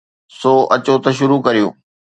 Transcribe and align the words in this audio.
سو 0.39 0.53
اچو 0.75 0.95
ته 1.03 1.09
شروع 1.17 1.39
ڪريون. 1.45 1.73